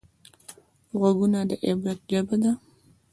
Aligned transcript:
غوږونه 0.99 1.39
د 1.49 1.51
عبرت 1.65 1.99
ژبه 2.11 2.35
ده 2.43 2.51